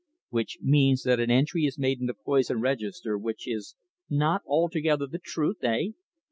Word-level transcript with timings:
"Which 0.29 0.57
means 0.63 1.03
that 1.03 1.19
an 1.19 1.29
entry 1.29 1.65
is 1.67 1.77
made 1.77 1.99
in 1.99 2.07
the 2.07 2.15
poison 2.15 2.59
register 2.59 3.19
which 3.19 3.47
is 3.47 3.75
not 4.09 4.41
altogether 4.47 5.05
the 5.05 5.19
truth 5.23 5.57
eh?" 5.63 5.89